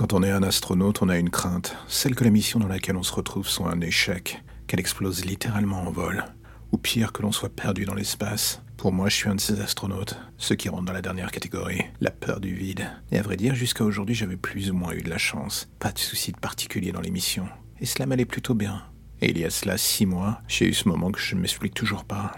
[0.00, 2.96] Quand on est un astronaute, on a une crainte, celle que la mission dans laquelle
[2.96, 6.24] on se retrouve soit un échec, qu'elle explose littéralement en vol,
[6.72, 8.62] ou pire que l'on soit perdu dans l'espace.
[8.78, 11.84] Pour moi, je suis un de ces astronautes, ceux qui rentrent dans la dernière catégorie,
[12.00, 12.88] la peur du vide.
[13.12, 15.68] Et à vrai dire, jusqu'à aujourd'hui, j'avais plus ou moins eu de la chance.
[15.78, 17.50] Pas de soucis de particulier dans les missions.
[17.78, 18.82] Et cela m'allait plutôt bien.
[19.20, 21.74] Et il y a cela six mois, j'ai eu ce moment que je ne m'explique
[21.74, 22.32] toujours pas.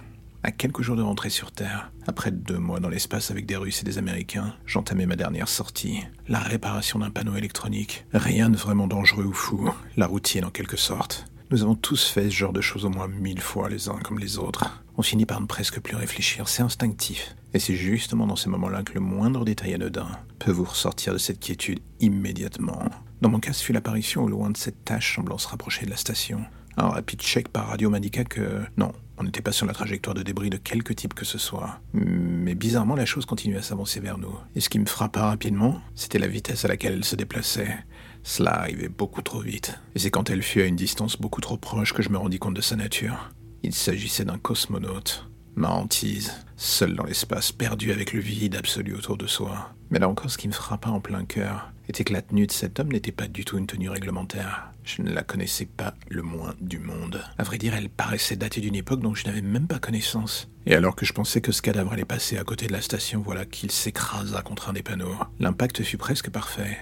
[0.45, 3.82] À quelques jours de rentrer sur Terre, après deux mois dans l'espace avec des Russes
[3.82, 8.04] et des Américains, j'entamais ma dernière sortie, la réparation d'un panneau électronique.
[8.12, 11.26] Rien de vraiment dangereux ou fou, la routine en quelque sorte.
[11.53, 14.18] Nous avons tous fait ce genre de choses au moins mille fois les uns comme
[14.18, 14.82] les autres.
[14.96, 17.36] On finit par ne presque plus réfléchir, c'est instinctif.
[17.54, 20.09] Et c'est justement dans ces moments-là que le moindre détail anodin
[20.40, 22.82] peut vous ressortir de cette quiétude immédiatement.
[23.20, 25.90] Dans mon cas, ce fut l'apparition au loin de cette tache semblant se rapprocher de
[25.90, 26.40] la station.
[26.76, 30.22] Un rapide check par radio m'indiqua que non, on n'était pas sur la trajectoire de
[30.22, 31.81] débris de quelque type que ce soit.
[31.93, 34.34] Mais bizarrement, la chose continuait à s'avancer vers nous.
[34.55, 37.77] Et ce qui me frappa rapidement, c'était la vitesse à laquelle elle se déplaçait.
[38.23, 39.78] Cela arrivait beaucoup trop vite.
[39.95, 42.39] Et c'est quand elle fut à une distance beaucoup trop proche que je me rendis
[42.39, 43.31] compte de sa nature.
[43.62, 45.28] Il s'agissait d'un cosmonaute.
[45.55, 49.75] Ma hantise, seul dans l'espace, perdu avec le vide absolu autour de soi.
[49.91, 52.53] Mais là encore, ce qui me frappa en plein cœur était que la tenue de
[52.53, 54.72] cet homme n'était pas du tout une tenue réglementaire.
[54.84, 57.22] Je ne la connaissais pas le moins du monde.
[57.36, 60.48] À vrai dire, elle paraissait dater d'une époque dont je n'avais même pas connaissance.
[60.64, 63.20] Et alors que je pensais que ce cadavre allait passer à côté de la station,
[63.20, 65.16] voilà qu'il s'écrasa contre un des panneaux.
[65.39, 66.78] L'impact fut presque parfait.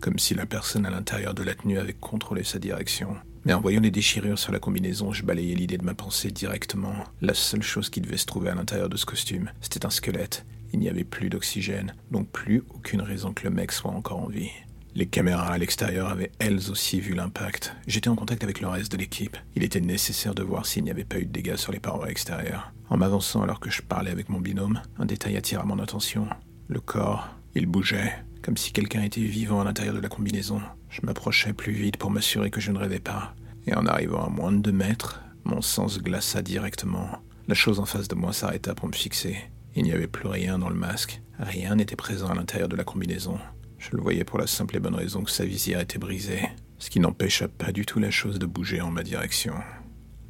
[0.00, 3.16] Comme si la personne à l'intérieur de la tenue avait contrôlé sa direction.
[3.44, 6.94] Mais en voyant les déchirures sur la combinaison, je balayais l'idée de ma pensée directement.
[7.20, 10.46] La seule chose qui devait se trouver à l'intérieur de ce costume, c'était un squelette.
[10.72, 14.28] Il n'y avait plus d'oxygène, donc plus aucune raison que le mec soit encore en
[14.28, 14.50] vie.
[14.96, 17.74] Les caméras à l'extérieur avaient elles aussi vu l'impact.
[17.86, 19.36] J'étais en contact avec le reste de l'équipe.
[19.56, 22.10] Il était nécessaire de voir s'il n'y avait pas eu de dégâts sur les parois
[22.10, 22.72] extérieures.
[22.88, 26.28] En m'avançant alors que je parlais avec mon binôme, un détail attira mon attention.
[26.68, 30.60] Le corps, il bougeait, comme si quelqu'un était vivant à l'intérieur de la combinaison.
[30.90, 33.34] Je m'approchais plus vite pour m'assurer que je ne rêvais pas.
[33.66, 37.08] Et en arrivant à moins de deux mètres, mon sang se glaça directement.
[37.48, 39.38] La chose en face de moi s'arrêta pour me fixer.
[39.74, 41.22] Il n'y avait plus rien dans le masque.
[41.38, 43.38] Rien n'était présent à l'intérieur de la combinaison.
[43.78, 46.42] Je le voyais pour la simple et bonne raison que sa visière était brisée,
[46.78, 49.54] ce qui n'empêcha pas du tout la chose de bouger en ma direction.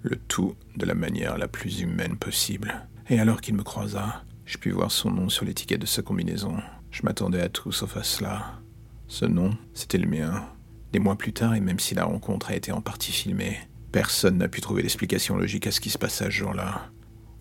[0.03, 2.87] Le tout de la manière la plus humaine possible.
[3.11, 6.59] Et alors qu'il me croisa, je pus voir son nom sur l'étiquette de sa combinaison.
[6.95, 8.61] Je m'attendais à tout sauf à cela.
[9.09, 10.49] Ce nom, c'était le mien.
[10.93, 13.59] Des mois plus tard, et même si la rencontre a été en partie filmée,
[13.91, 16.93] personne n'a pu trouver d'explication logique à ce qui se passait ce jour-là.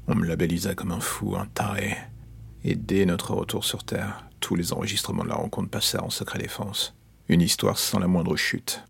[0.07, 1.95] On me labellisa comme un fou, un taré.
[2.63, 6.39] Et dès notre retour sur Terre, tous les enregistrements de la rencontre passèrent en secret
[6.39, 6.97] défense.
[7.29, 8.83] Une histoire sans la moindre chute.